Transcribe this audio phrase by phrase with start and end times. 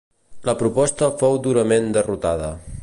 [0.49, 2.51] La proposta fou durament derrotada.